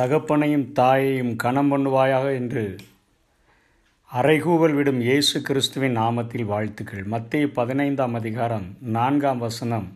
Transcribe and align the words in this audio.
தகப்பனையும் 0.00 0.66
தாயையும் 0.72 1.32
கணம் 1.36 1.70
பண்ணுவாயாக 1.70 2.26
என்று 2.34 2.62
அறைகூவல் 4.10 4.74
விடும் 4.74 5.00
இயேசு 5.00 5.40
கிறிஸ்துவின் 5.40 5.96
நாமத்தில் 5.96 6.44
வாழ்த்துக்கள். 6.44 7.02
மத்திய 7.04 7.50
பதினைந்தாம் 7.50 8.14
அதிகாரம் 8.14 8.66
நான்காம் 8.80 9.38
வசனம். 9.38 9.88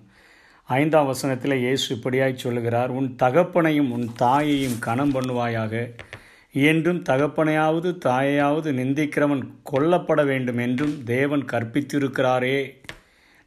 ஐந்தாம் 0.69 1.07
வசனத்தில் 1.07 1.57
இயேசு 1.57 1.87
இப்படியாய் 1.97 2.35
சொல்லுகிறார் 2.35 2.91
உன் 2.91 3.09
தகப்பனையும் 3.23 3.91
உன் 3.91 4.07
தாயையும் 4.17 4.79
கணம் 4.79 5.15
பண்ணுவாயாக. 5.15 5.75
என்றும் 6.53 7.03
தகப்பனையாவது 7.03 7.93
தாயையாவது 8.07 8.71
நிந்திக்கிறவன் 8.81 9.45
கொல்லப்பட 9.63 10.25
வேண்டும் 10.25 10.59
என்றும் 10.59 10.95
தேவன் 11.05 11.45
கற்பித்திருக்கிறாரே. 11.53 12.59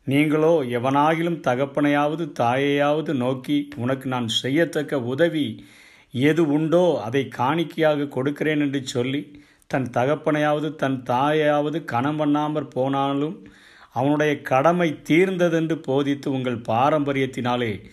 நீங்களோ 0.04 0.54
எவனாகிலும் 0.80 1.42
தகப்பனையாவது 1.50 2.26
தாயையாவது 2.40 3.14
நோக்கி 3.14 3.70
உனக்கு 3.76 4.08
நான் 4.10 4.28
செய்யத்தக்க 4.28 5.00
உதவி 5.00 5.66
எது 6.12 6.48
உண்டோ 6.48 7.02
அதை 7.02 7.28
காணிக்கையாக 7.28 8.08
கொடுக்கிறேன் 8.08 8.60
என்று 8.60 8.88
சொல்லி 8.88 9.42
தன் 9.68 9.88
தகப்பனையாவது 9.94 10.76
தன் 10.76 11.04
தாயையாவது 11.04 11.86
கணம் 11.86 12.20
பண்ணாமற் 12.20 12.70
போனாலும் 12.70 13.48
அவனுடைய 13.92 14.42
கடமை 14.42 15.00
தீர்ந்ததென்று 15.10 15.74
போதித்து 15.74 16.32
உங்கள் 16.32 16.60
பாரம்பரியத்தினாலே 16.68 17.90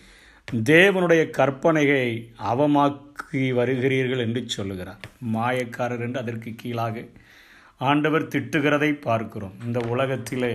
தேவனுடைய 0.47 1.29
கற்பனையை 1.37 2.31
அவமாக்கி 2.43 3.43
வருகிறீர்கள் 3.59 4.19
என்று 4.19 4.49
சொல்லுகிறார். 4.49 4.99
மாயக்காரர் 5.33 5.99
என்று 5.99 6.19
அதற்கு 6.19 6.55
கீழாக 6.55 7.05
ஆண்டவர் 7.77 8.27
திட்டுகிறதை 8.27 8.91
பார்க்கிறோம். 9.01 9.55
இந்த 9.65 9.79
உலகத்திலே 9.89 10.53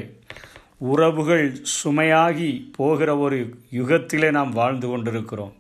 உறவுகள் 0.79 1.47
சுமையாகி 1.85 2.71
போகிற 2.77 3.17
ஒரு 3.17 3.39
யுகத்திலே 3.73 4.31
நாம் 4.31 4.51
வாழ்ந்து 4.51 4.89
கொண்டிருக்கிறோம். 4.89 5.55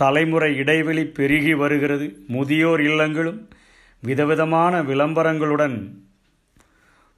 தலைமுறை 0.00 0.50
இடைவெளி 0.56 1.04
பெருகி 1.18 1.54
வருகிறது. 1.54 2.06
முதியோர் 2.28 2.80
இல்லங்களும் 2.80 3.40
விதவிதமான 4.02 4.82
விளம்பரங்களுடன் 4.82 5.76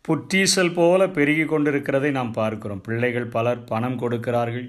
புற்றீசல் 0.05 0.73
போல 0.75 1.09
பெருகி 1.09 1.43
கொண்டிருக்கிறதை 1.43 2.11
நாம் 2.11 2.33
பார்க்கிறோம். 2.33 2.81
பிள்ளைகள் 2.81 3.33
பலர் 3.35 3.65
பணம் 3.65 3.99
கொடுக்கிறார்கள். 3.99 4.69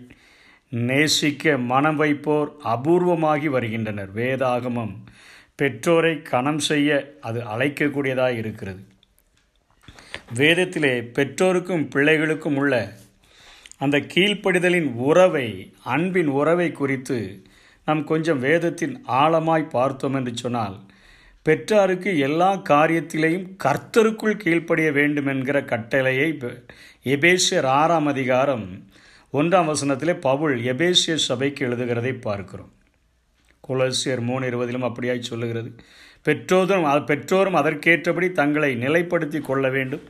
நேசிக்க 0.89 1.57
மனம் 1.71 1.99
வைப்போர் 1.99 2.49
அபூர்வமாகி 2.73 3.49
வருகின்றனர். 3.49 4.11
வேதாகமம் 4.15 4.93
பெற்றோரை 5.55 6.13
கணம் 6.21 6.61
செய்ய 6.69 6.89
அது 7.21 7.39
அழைக்கக்கூடியதாக 7.53 8.37
இருக்கிறது. 8.37 8.81
வேதத்திலே 10.35 10.93
பெற்றோருக்கும் 11.17 11.87
பிள்ளைகளுக்கும் 11.95 12.55
உள்ள 12.55 12.75
அந்த 13.77 13.97
கீழ்ப்படிதலின் 14.13 14.89
உறவை 15.09 15.47
அன்பின் 15.93 16.31
உறவை 16.39 16.71
குறித்து 16.71 17.19
நாம் 17.85 18.03
கொஞ்சம் 18.03 18.39
வேதத்தின் 18.39 19.03
ஆழமாய் 19.07 19.69
பார்த்தோம் 19.69 20.13
என்று 20.13 20.37
சொன்னால் 20.37 20.79
பெற்றாருக்கு 21.49 22.19
எல்லா 22.19 22.61
காரியத்திலேயும் 22.69 23.47
கர்த்தருக்குள் 23.63 24.37
கீழ்ப்படிய 24.37 24.91
வேண்டும் 24.91 25.25
என்கிற 25.25 25.63
கட்டளையை 25.63 26.37
எபேசியர் 27.03 27.65
ஆறாம் 27.65 28.05
அதிகாரம் 28.05 28.89
ஒன்றாம் 29.33 29.73
வசனத்திலே 29.73 30.13
பவுல் 30.13 30.59
எபேசிய 30.61 31.15
சபைக்கு 31.15 31.67
எழுதுகிறதை 31.67 32.21
பார்க்கிறோம். 32.21 32.71
குலசியர் 33.69 34.19
மூணு 34.19 34.49
இருபதிலும் 34.49 34.87
அப்படியாய் 34.87 35.19
சொல்லுகிறது. 35.19 35.75
பெற்றோரும் 36.25 37.05
பெற்றோரும் 37.05 37.59
அதற்கேற்றபடி 37.61 38.31
தங்களை 38.31 38.75
நிலைப்படுத்தி 38.75 39.41
கொள்ள 39.41 39.69
வேண்டும். 39.69 40.01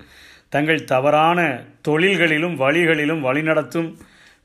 தங்கள் 0.50 0.84
தவறான 0.84 1.64
தொழில்களிலும் 1.88 2.56
வழிகளிலும் 2.56 3.26
வழிநடத்தும். 3.26 3.96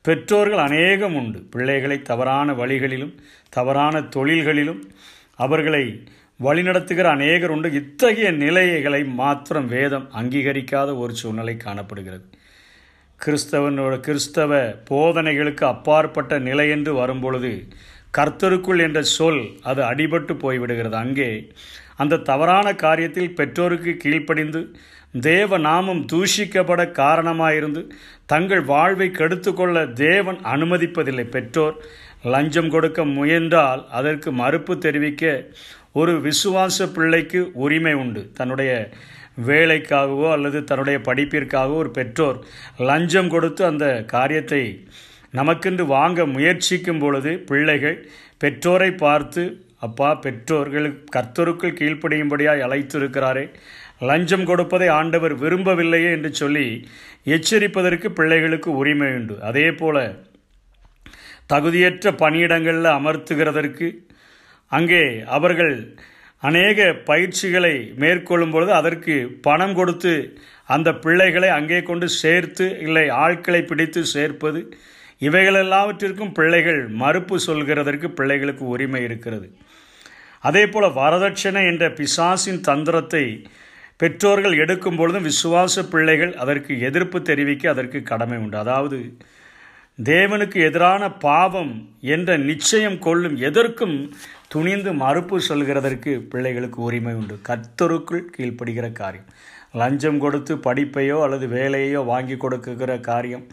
பெற்றோர்கள் 0.06 0.62
அநேகம் 0.66 1.14
உண்டு. 1.14 1.38
பிள்ளைகளை 1.54 1.98
தவறான 2.02 2.48
வழிகளிலும் 2.52 3.14
தவறான 3.56 3.96
தொழில்களிலும் 4.16 4.82
அவர்களை 5.44 5.84
வழிநடத்துகிற 6.40 7.06
அநேகர் 7.16 7.52
உண்டு. 7.54 7.68
இத்தகைய 7.72 8.30
நிலைகளை 8.42 9.02
மாத்திரம் 9.20 9.68
வேதம் 9.68 10.06
அங்கீகரிக்காத 10.20 10.90
ஒரு 11.02 11.12
சூழ்நிலை 11.20 11.54
காணப்படுகிறது. 11.56 12.26
கிறிஸ்தவனோட 13.20 13.94
கிறிஸ்தவ 14.06 14.58
போதனைகளுக்கு 14.90 15.64
அப்பாற்பட்ட 15.64 16.38
நிலை 16.48 16.66
என்று 16.70 16.92
வரும்பொழுது 16.94 17.52
கர்த்தருக்குள் 18.18 18.80
என்ற 18.86 19.00
சொல் 19.16 19.42
அது 19.62 19.82
அடிபட்டு 19.82 20.34
போய்விடுகிறது. 20.44 20.96
அங்கே 21.04 21.30
அந்த 21.96 22.22
தவறான 22.28 22.66
காரியத்தில் 22.84 23.36
பெற்றோருக்கு 23.38 23.92
கீழ்ப்படிந்து 24.04 24.60
தேவ 25.28 25.58
நாமம் 25.58 26.02
தூஷிக்கப்பட 26.12 26.82
காரணமாயிருந்து 27.02 27.82
தங்கள் 28.32 28.62
வாழ்வை 28.72 29.08
கெடுத்துக்கொள்ள 29.10 29.76
தேவன் 30.06 30.38
அனுமதிப்பதில்லை. 30.54 31.26
பெற்றோர் 31.36 31.76
லஞ்சம் 32.32 32.70
கொடுக்க 32.70 33.00
முயன்றால் 33.18 33.82
அதற்கு 33.90 34.28
மறுப்பு 34.32 34.74
தெரிவிக்க 34.78 35.24
ஒரு 35.92 36.14
விசுவாச 36.20 36.86
பிள்ளைக்கு 36.96 37.40
உரிமை 37.64 37.94
உண்டு. 37.94 38.22
தன்னுடைய 38.38 38.72
வேலைக்காகவோ 39.48 40.26
அல்லது 40.34 40.58
தன்னுடைய 40.64 40.98
படிப்பிற்காகவோ 41.08 41.76
ஒரு 41.76 41.90
பெற்றோர் 41.90 42.38
லஞ்சம் 42.88 43.28
கொடுத்து 43.28 43.62
அந்த 43.64 43.86
காரியத்தை 44.14 44.62
நமக்கென்று 45.34 45.84
வாங்க 45.86 46.26
முயற்சிக்கும் 46.26 46.98
பொழுது 46.98 47.32
பிள்ளைகள் 47.48 47.98
பெற்றோரை 48.38 48.90
பார்த்து 49.04 49.42
அப்பா 49.82 50.10
பெற்றோர்கள் 50.24 50.88
கர்த்தருக்குள் 51.16 51.78
கீழ்ப்படியும்படியாய் 51.80 52.64
அழைத்திருக்கிறாரே. 52.66 53.44
லஞ்சம் 54.08 54.44
கொடுப்பதை 54.44 54.88
ஆண்டவர் 55.00 55.34
விரும்பவில்லையே 55.42 56.10
என்று 56.16 56.30
சொல்லி 56.34 56.66
எச்சரிப்பதற்கு 57.36 58.08
பிள்ளைகளுக்கு 58.18 58.70
உரிமை 58.80 59.08
உண்டு. 59.18 59.36
அதே 59.50 59.66
போல 59.80 59.96
தகுதியற்ற 61.52 62.12
பணியிடங்களில் 62.22 62.90
அமர்த்துகிறதற்கு 62.98 63.88
அங்கே 64.72 65.04
அவர்கள் 65.36 65.74
அநேக 66.42 66.88
பயிற்சிகளை 67.10 67.74
மேற்கொள்ளும் 68.02 68.50
பொழுது 68.50 68.72
அதற்கு 68.72 69.14
பணம் 69.46 69.74
கொடுத்து 69.74 70.12
அந்த 70.74 70.88
பிள்ளைகளை 71.04 71.48
அங்கே 71.58 71.78
கொண்டு 71.82 72.06
சேர்த்து 72.22 72.66
இல்லை 72.86 73.06
ஆட்களை 73.24 73.60
பிடித்து 73.62 74.00
சேர்ப்பது. 74.14 74.60
இவைகள் 75.18 75.58
எல்லாவற்றிற்கும் 75.62 76.32
பிள்ளைகள் 76.32 76.80
மறுப்பு 77.02 77.36
சொல்கிறதற்கு 77.46 78.08
பிள்ளைகளுக்கு 78.18 78.64
உரிமை 78.74 79.02
இருக்கிறது. 79.02 79.46
அதே 80.48 80.64
போல் 80.66 80.96
வரதட்சணை 80.98 81.62
என்ற 81.72 81.84
பிசாசின் 81.98 82.60
தந்திரத்தை 82.68 83.24
பெற்றோர்கள் 84.00 84.54
எடுக்கும் 84.62 84.98
பொழுதும் 84.98 85.28
விசுவாச 85.28 85.84
பிள்ளைகள் 85.92 86.32
அதற்கு 86.42 86.72
எதிர்ப்பு 86.88 87.18
தெரிவிக்க 87.28 87.64
அதற்கு 87.74 87.98
கடமை 88.10 88.38
உண்டு. 88.44 88.56
அதாவது 88.64 88.98
தேவனுக்கு 89.98 90.58
எதிரான 90.68 91.02
பாவம் 91.26 91.70
என்ற 92.14 92.30
நிச்சயம் 92.48 92.98
கொள்ளும் 93.06 93.36
எதற்கும் 93.48 93.96
துணிந்து 94.50 94.90
மறுப்பு 94.92 95.36
சொல்கிறதற்கு 95.48 96.12
பிள்ளைகளுக்கு 96.32 96.82
உரிமை 96.82 97.14
உண்டு. 97.14 97.36
கத்தருக்குள் 97.48 98.28
கீழ்ப்படுகிற 98.36 98.92
காரியம். 98.92 99.30
லஞ்சம் 99.72 100.18
கொடுத்து 100.18 100.52
படிப்பையோ 100.56 101.16
அல்லது 101.24 101.46
வேலையோ 101.46 102.00
வாங்கி 102.04 102.36
கொடுக்குகிற 102.36 102.92
காரியம். 103.00 103.44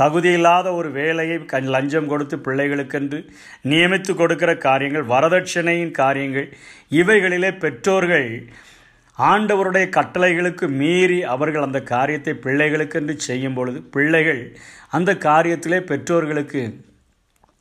தகுதியில்லாத 0.00 0.68
ஒரு 0.74 0.88
வேலையை 0.90 1.44
க 1.44 1.60
லஞ்சம் 1.74 2.06
கொடுத்து 2.06 2.36
பிள்ளைகளுக்கென்று 2.38 3.18
நியமித்து 3.62 4.12
கொடுக்கிற 4.14 4.50
காரியங்கள் 4.56 5.06
வரதட்சணையின் 5.06 5.94
காரியங்கள் 6.00 6.48
இவைகளிலே 6.90 7.50
பெற்றோர்கள் 7.58 8.28
ஆண்டவருடைய 9.18 9.86
கட்டளைகளுக்கு 9.88 10.66
மீறி 10.80 11.18
அவர்கள் 11.34 11.62
அந்த 11.62 11.80
காரியத்தை 11.94 12.34
பிள்ளைகளுக்கென்று 12.34 13.14
செய்யும் 13.18 13.54
பொழுது 13.54 13.78
பிள்ளைகள் 13.90 14.42
அந்த 14.90 15.12
காரியத்திலே 15.24 15.80
பெற்றோர்களுக்கு 15.80 16.62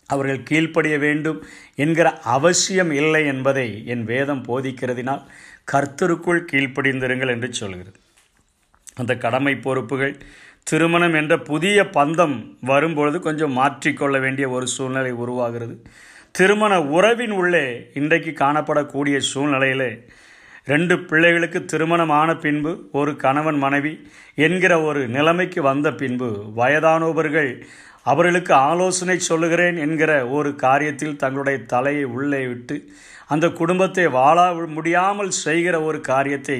அவர்கள் 0.09 0.43
கீழ்ப்படிய 0.43 0.97
வேண்டும் 0.97 1.39
என்கிற 1.75 2.07
அவசியம் 2.35 2.91
இல்லை 2.91 3.25
என்பதை 3.25 3.85
என் 3.85 4.03
வேதம் 4.03 4.43
போதிக்கிறதினால் 4.45 5.23
கர்த்தருக்குள் 5.71 6.47
கீழ்ப்படிந்திருங்கள் 6.51 7.29
என்று 7.29 7.53
சொல்கிறது. 7.53 7.91
அந்த 8.95 9.13
கடமை 9.17 9.55
பொறுப்புகள் 9.55 10.13
திருமணம் 10.63 11.13
என்ற 11.13 11.33
புதிய 11.39 11.83
பந்தம் 11.97 12.35
வரும்பொழுது 12.61 13.19
கொஞ்சம் 13.19 13.57
மாற்றிக்கொள்ள 13.57 14.19
வேண்டிய 14.19 14.49
ஒரு 14.49 14.67
சூழ்நிலை 14.67 15.11
உருவாகிறது. 15.11 15.75
திருமண 16.31 16.73
உறவின் 16.81 17.31
உள்ளே 17.31 17.65
இன்றைக்கு 17.93 18.31
காணப்படக்கூடிய 18.31 19.17
சூழ்நிலையிலே 19.33 19.91
ரெண்டு 20.65 20.95
பிள்ளைகளுக்கு 20.99 21.65
திருமணம் 21.65 22.09
ஆன 22.09 22.35
பின்பு 22.35 22.71
ஒரு 22.91 23.15
கணவன் 23.15 23.57
மனைவி 23.57 23.93
என்கிற 24.35 24.81
ஒரு 24.81 25.07
நிலைமைக்கு 25.07 25.61
வந்த 25.61 25.91
பின்பு 25.93 26.29
வயதானவர்கள் 26.55 27.51
அவர்களுக்கு 28.11 28.53
ஆலோசனை 28.69 29.17
சொல்லுகிறேன் 29.29 29.77
என்கிற 29.85 30.11
ஒரு 30.37 30.49
காரியத்தில் 30.65 31.19
தங்களுடைய 31.23 31.57
தலையை 31.73 32.05
உள்ளே 32.17 32.41
விட்டு 32.47 32.75
அந்த 33.33 33.45
குடும்பத்தை 33.59 34.05
வாழ 34.17 34.37
முடியாமல் 34.75 35.31
செய்கிற 35.45 35.75
ஒரு 35.87 35.99
காரியத்தை 36.11 36.59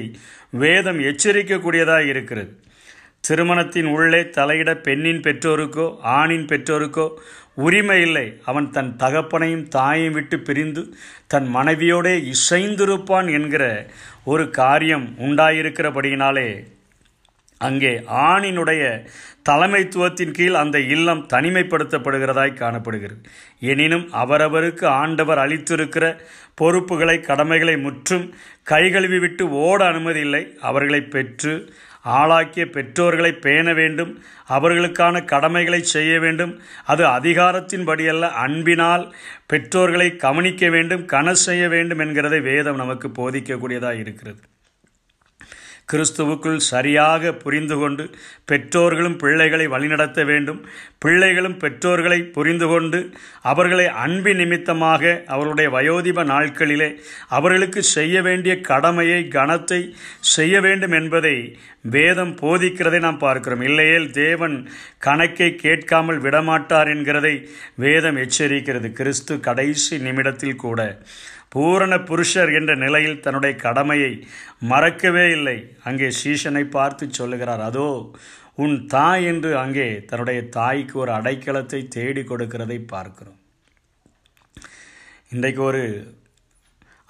வேதம் 0.62 1.00
எச்சரிக்கக்கூடியதாக 1.10 2.10
இருக்கிறது. 2.12 2.50
திருமணத்தின் 3.24 3.88
உள்ளே 3.94 4.20
தலையிட 4.36 4.70
பெண்ணின் 4.86 5.22
பெற்றோருக்கோ 5.26 5.86
ஆணின் 6.18 6.46
பெற்றோருக்கோ 6.50 7.06
உரிமை 7.66 7.98
இல்லை. 8.00 8.26
அவன் 8.50 8.68
தன் 8.70 8.90
தகப்பனையும் 9.02 9.64
தாயையும் 9.76 10.16
விட்டு 10.16 10.36
பிரிந்து 10.40 10.82
தன் 11.32 11.48
மனைவியோடே 11.56 12.14
இசைந்திருப்பான் 12.32 13.28
என்கிற 13.38 13.64
ஒரு 14.24 14.44
காரியம் 14.60 15.06
உண்டாயிருக்கிறபடியினாலே 15.26 16.48
அங்கே 17.58 17.92
ஆணினுடைய 18.08 18.82
தலைமைத்துவத்தின் 19.48 20.30
கீழ் 20.30 20.54
அந்த 20.54 20.80
இல்லம் 20.80 21.26
தனிமைப்படுத்தப்படுகிறதாய் 21.32 22.54
காணப்படுகிறது. 22.54 23.20
எனினும் 23.60 24.08
அவரவருக்கு 24.12 24.84
ஆண்டவர் 24.84 25.38
அளித்திருக்கிற 25.38 26.18
பொறுப்புகளை 26.54 27.20
கடமைகளை 27.20 27.76
முற்றும் 27.76 28.34
கைகழுவி 28.70 29.18
விட்டு 29.18 29.50
ஓட 29.50 29.86
அனுமதி 29.86 30.20
இல்லை. 30.20 30.56
அவர்களை 30.60 31.00
பெற்று 31.00 31.72
ஆளாக்கிய 32.02 32.66
பெற்றோர்களை 32.66 33.32
பேண 33.32 33.72
வேண்டும். 33.72 34.22
அவர்களுக்கான 34.48 35.24
கடமைகளை 35.24 35.82
செய்ய 35.82 36.20
வேண்டும். 36.20 36.60
அது 36.84 37.04
அதிகாரத்தின்படியல்ல. 37.06 38.30
அன்பினால் 38.44 39.14
பெற்றோர்களை 39.46 40.16
கவனிக்க 40.16 40.68
வேண்டும் 40.68 41.06
கன 41.06 41.30
செய்ய 41.30 41.68
வேண்டும் 41.68 41.98
என்கிறதை 41.98 42.42
வேதம் 42.42 42.76
நமக்கு 42.76 43.08
போதிக்கக்கூடியதாக 43.08 43.98
இருக்கிறது. 43.98 44.40
கிறிஸ்துவுக்குள் 45.92 46.58
சரியாக 46.72 47.32
புரிந்து 47.32 47.76
கொண்டு 47.76 48.04
பெற்றோர்களும் 48.44 49.16
பிள்ளைகளை 49.16 49.66
வழிநடத்த 49.66 50.24
வேண்டும். 50.24 50.60
பிள்ளைகளும் 50.98 51.56
பெற்றோர்களை 51.56 52.18
புரிந்து 52.36 52.66
கொண்டு 52.66 52.98
அவர்களை 53.42 53.86
அன்பின் 54.04 54.36
நிமித்தமாக 54.36 55.22
அவருடைய 55.26 55.68
வயோதிப 55.70 56.24
நாட்களிலே 56.24 56.90
அவர்களுக்கு 57.28 57.82
செய்ய 57.82 58.22
வேண்டிய 58.22 58.54
கடமையை 58.60 59.20
கனத்தை 59.36 59.80
செய்ய 60.34 60.60
வேண்டும் 60.60 60.92
என்பதை 60.92 61.36
வேதம் 61.96 62.34
போதிக்கிறதை 62.40 63.00
நாம் 63.00 63.18
பார்க்கிறோம். 63.18 63.60
இல்லையேல் 63.60 64.10
தேவன் 64.10 64.56
கணக்கை 64.98 65.50
கேட்காமல் 65.54 66.22
விடமாட்டார் 66.22 66.90
என்கிறதை 66.94 67.34
வேதம் 67.76 68.16
எச்சரிக்கிறது. 68.16 68.90
கிறிஸ்து 68.92 69.40
கடைசி 69.40 69.98
நிமிடத்தில் 69.98 70.62
கூட 70.64 70.80
பூரண 71.54 71.94
புருஷர் 72.08 72.50
என்ற 72.58 72.72
நிலையில் 72.84 73.22
தன்னுடைய 73.24 73.54
கடமையை 73.64 74.12
மறக்கவே 74.70 75.26
இல்லை. 75.36 75.58
அங்கே 75.88 76.08
சீஷனை 76.20 76.64
பார்த்து 76.76 77.04
சொல்லுகிறார் 77.18 77.62
அதோ 77.68 77.88
உன் 78.64 78.76
தாய் 78.94 79.26
என்று 79.30 79.50
அங்கே 79.64 79.88
தன்னுடைய 80.10 80.40
தாய்க்கு 80.56 80.94
ஒரு 81.02 81.12
அடைக்கலத்தை 81.18 81.80
தேடி 81.96 82.22
கொடுக்கிறதை 82.30 82.78
பார்க்கிறோம். 82.94 83.38
இன்றைக்கு 85.34 85.62
ஒரு 85.70 85.84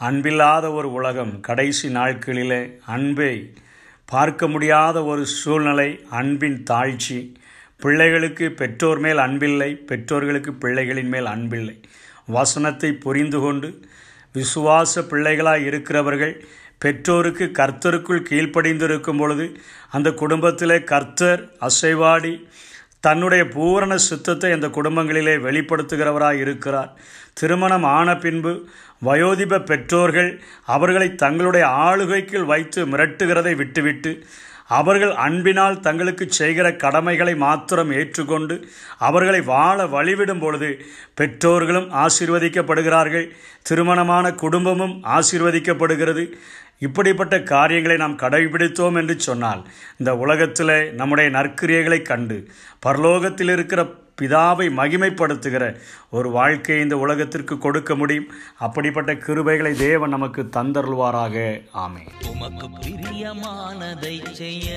அன்பில்லாத 0.01 0.67
ஒரு 0.79 0.89
உலகம் 0.99 1.35
கடைசி 1.49 1.89
நாட்களிலே 1.97 2.61
அன்பை 2.97 3.35
பார்க்க 4.09 4.49
முடியாத 4.55 4.99
ஒரு 5.13 5.23
சூழ்நிலை 5.39 5.89
அன்பின் 6.21 6.59
தாழ்ச்சி. 6.71 7.19
பிள்ளைகளுக்கு 7.83 8.47
பெற்றோர் 8.61 9.01
மேல் 9.05 9.21
அன்பில்லை 9.25 9.71
பெற்றோர்களுக்கு 9.91 10.53
பிள்ளைகளின் 10.63 11.11
மேல் 11.15 11.29
அன்பில்லை. 11.35 11.77
வசனத்தை 12.37 12.91
புரிந்து 13.05 13.39
கொண்டு 13.45 13.69
விசுவாச 14.39 15.03
பிள்ளைகளாக 15.11 15.67
இருக்கிறவர்கள் 15.71 16.35
பெற்றோருக்கு 16.79 17.47
கர்த்தருக்குள் 17.59 18.27
கீழ்ப்படிந்திருக்கும் 18.31 19.19
பொழுது 19.19 19.47
அந்த 19.91 20.09
குடும்பத்திலே 20.23 20.79
கர்த்தர் 20.93 21.41
அசைவாடி 21.61 22.35
தன்னுடைய 23.07 23.43
பூரண 23.55 23.93
சித்தத்தை 24.09 24.49
அந்த 24.53 24.69
குடும்பங்களிலே 24.69 25.35
வெளிப்படுத்துகிறவராக 25.47 26.41
இருக்கிறார். 26.45 26.91
திருமணம் 27.35 27.87
ஆன 27.97 28.17
பின்பு 28.17 28.53
வயோதிப 29.05 29.61
பெற்றோர்கள் 29.65 30.31
அவர்களை 30.67 31.09
தங்களுடைய 31.15 31.65
ஆளுகைக்குள் 31.67 32.49
வைத்து 32.53 32.81
மிரட்டுகிறதை 32.87 33.53
விட்டுவிட்டு 33.57 34.13
அவர்கள் 34.69 35.15
அன்பினால் 35.15 35.81
தங்களுக்கு 35.81 36.27
செய்கிற 36.29 36.67
கடமைகளை 36.77 37.35
மாத்திரம் 37.37 37.93
ஏற்றுக்கொண்டு 37.93 38.57
அவர்களை 38.99 39.41
வாழ 39.41 39.87
வழிவிடும் 39.87 40.39
பொழுது 40.39 40.71
பெற்றோர்களும் 41.15 41.91
ஆசீர்வதிக்கப்படுகிறார்கள். 42.05 43.27
திருமணமான 43.63 44.33
குடும்பமும் 44.33 45.03
ஆசீர்வதிக்கப்படுகிறது. 45.19 46.25
இப்படிப்பட்ட 46.79 47.43
காரியங்களை 47.43 47.97
நாம் 47.97 48.19
கடைபிடித்தோம் 48.19 48.97
என்று 48.97 49.21
சொன்னால் 49.21 49.63
இந்த 49.99 50.17
உலகத்தில் 50.17 50.95
நம்முடைய 50.95 51.31
நற்கிரியைகளை 51.31 52.03
கண்டு 52.03 52.37
பரலோகத்தில் 52.87 53.53
இருக்கிற 53.53 53.81
பிதாவை 54.19 54.67
மகிமைப்படுத்துகிற 54.69 55.81
ஒரு 56.11 56.31
வாழ்க்கையை 56.31 56.85
இந்த 56.85 56.97
உலகத்திற்கு 56.99 57.59
கொடுக்க 57.59 57.95
முடியும். 57.95 58.27
அப்படிப்பட்ட 58.59 59.15
கிருபைகளை 59.15 59.73
தேவன் 59.73 60.09
நமக்கு 60.09 60.43
தந்தருள்வாராக. 60.43 61.37
ஆமே 61.75 62.05
உமக்கு 62.31 62.69
பிரியமானதை 62.69 64.31
செய்ய 64.31 64.77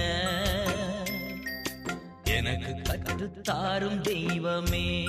எனக்கு 2.23 2.71
கற்றுத்தாரும் 2.88 4.01
தெய்வமே. 4.01 5.05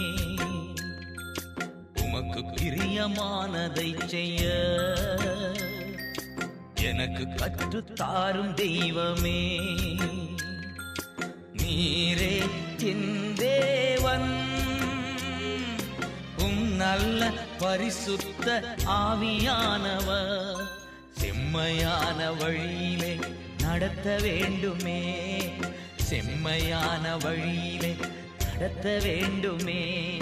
உமக்கு 2.03 2.41
பிரியமானதை 2.41 4.05
செய்ய 4.07 4.43
எனக்கு 6.83 7.25
கற்றுத்தாரும் 7.25 8.55
தெய்வமே. 8.55 9.41
நீரே 11.73 12.49
என் 12.79 13.35
தேவன். 13.35 14.45
உம் 16.39 16.77
நல்ல 16.77 17.31
பரிசுத்த 17.59 18.77
ஆவியானவர் 18.87 20.67
செம்மையான 21.11 22.33
வழியிலே 22.33 23.19
நடத்த 23.61 24.19
வேண்டுமே. 24.23 25.01
செம்மையான 25.97 27.17
வழியிலே 27.17 27.97
நடத்த 28.51 29.01
வேண்டுமே. 29.03 30.19